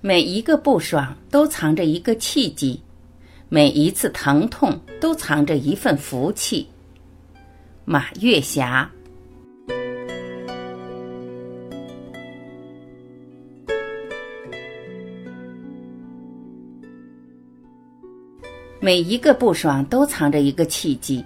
[0.00, 2.80] 每一个不爽都藏着一个契机，
[3.48, 6.68] 每一次疼痛都藏着一份福气。
[7.84, 8.88] 马月霞。
[18.78, 21.24] 每一个不爽都藏着一个契机，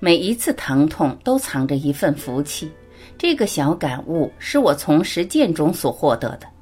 [0.00, 2.68] 每一次疼痛都藏着一份福气。
[3.16, 6.57] 这个小感悟是我从实践中所获得的。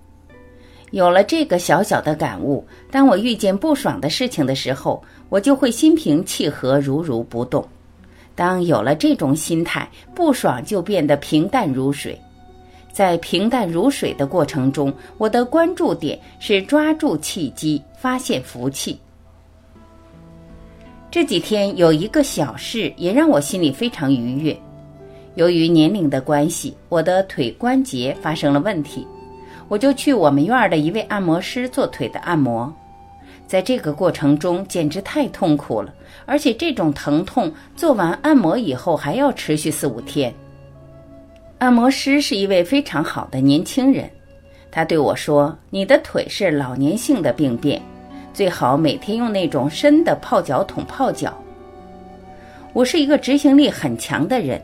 [0.91, 7.67] 有了这个小小的感悟，当我遇见不爽的事情的时候，我就会心平气和，如如不动。
[8.35, 12.19] 当有了这种心态，不爽就变得平淡如水。
[12.93, 18.99] 在平淡如水的过程中，我的关注点是抓住契机，发现福气。
[21.11, 24.57] 这几天有一个小事也让我心里非常愉悦。
[25.35, 29.07] 由于年龄的关系，我的腿关节发生了问题，
[29.69, 32.73] 我就去我们院儿的一位按摩师做腿的按摩。
[33.47, 40.35] 在这个过程中，简直太痛苦了，而且这种疼痛做完按摩以后还要持续四五天。
[41.59, 44.11] 按摩师是一位非常好的年轻人，
[44.71, 47.81] 他对我说：“你的腿是老年性的病变。”
[48.35, 51.33] 最好每天用那种深的泡脚桶泡脚。
[52.75, 54.61] 我是一个执行力很强的人，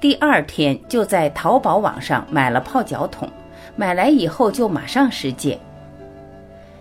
[0.00, 3.28] 第二天就在淘宝网上买了泡脚桶，
[3.76, 5.58] 买来以后就马上实践。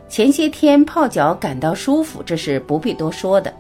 [0.08, 3.54] 前些天泡脚感到舒服，这是不必多说的。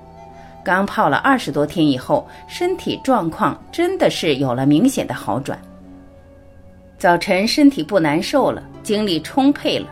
[0.63, 5.57] 刚泡了二十多天以后，身体状况真的是有了明显的好转。
[6.97, 9.87] 早晨身体不难受了，精力充沛了。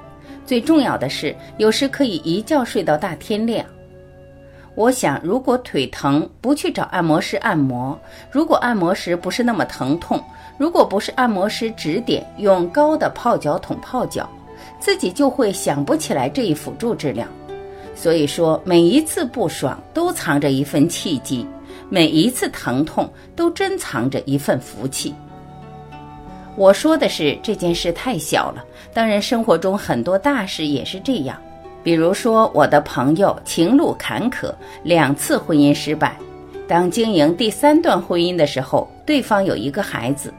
[0.46, 3.66] 最重要的是，有时可以一觉睡到大天亮。
[4.76, 8.00] 我想，如果腿疼不去找按摩师按摩，
[8.32, 10.24] 如果按摩时不是那么疼痛，
[10.58, 14.30] 如果不是按摩师指点用高的泡脚桶泡脚，
[14.80, 17.28] 自己就会想不起来这一辅助治疗。
[17.94, 21.46] 所以说，每一次不爽都藏着一份契机，
[21.90, 25.14] 每一次疼痛都珍藏着一份福气。
[26.56, 28.64] 我说的是这件事太小了，
[28.94, 31.38] 当然生活中很多大事也是这样。
[31.84, 34.54] 比如说，我的朋友情路坎坷，
[34.84, 36.18] 两次婚姻失败。
[36.68, 40.34] 当经营第三段婚姻的时候，对方有一个孩子，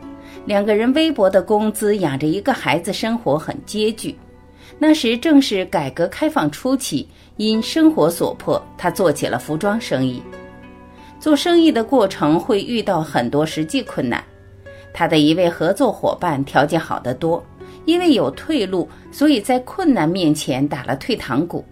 [0.45, 4.17] 两个人微薄的工资养着一个孩子，生活很拮据。
[4.79, 10.23] 那时正是改革开放初期，因生活所迫，他做起了服装生意。
[11.19, 14.23] 做生意的过程会遇到很多实际困难。
[14.93, 17.45] 他的一位合作伙伴条件好得多，
[17.85, 21.65] 因为有退路，所以在困难面前打了退堂鼓。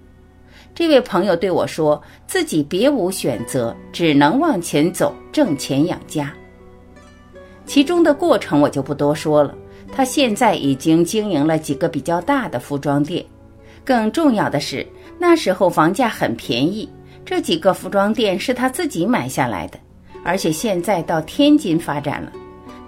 [0.75, 6.33] 这位朋友对我说：“自己别无选择，只能往前走，挣钱养家。”
[7.67, 9.55] 其中的过程我就不多说了。
[9.91, 13.25] 他现在已经经营了几个比较大的服装店，
[13.85, 14.87] 更重要的是，
[15.19, 16.89] 那时候房价很便宜，
[17.25, 19.79] 这几个服装店是他自己买下来的，
[20.23, 22.31] 而且现在到天津发展了。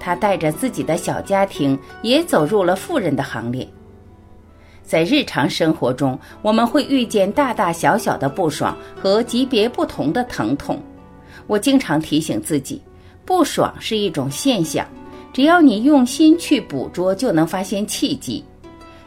[0.01, 3.69] 他带着自己的小家庭，也走入了富人的行列。
[4.83, 10.83] 在日常生活中，我们会遇见大大小小的不爽和级别不同的疼痛。
[11.47, 12.83] 我经常提醒自己，
[13.25, 14.85] 不爽是一种现象，
[15.33, 18.45] 只要你用心去捕捉，就能发现契机。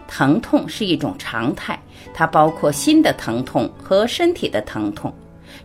[0.08, 1.78] 疼痛是一种常态，
[2.14, 5.14] 它包括心的疼痛和身体的疼痛。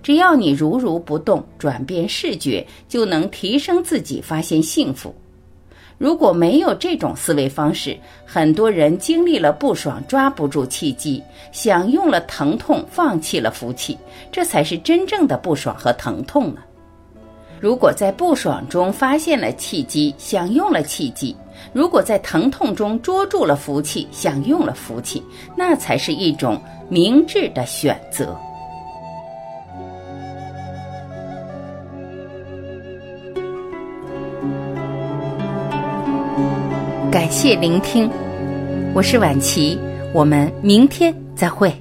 [0.02, 5.14] 只要你如如不动，转变视觉，就能提升自己，发现幸福。
[5.98, 13.98] 如果没有这种思维方式，很多人经历了不爽，抓不住契机，享用了疼痛，放弃了福气，
[14.30, 16.60] 这才是真正的不爽和疼痛呢。
[17.60, 21.34] 如果在不爽中发现了契机，享用了契机；
[21.72, 25.20] 如果在疼痛中捉住了福气，享用了福气，
[25.56, 28.38] 那才是一种明智的选择。
[37.18, 38.08] 感谢聆听，
[38.94, 39.76] 我是晚琪，
[40.14, 41.74] 我们明天再会。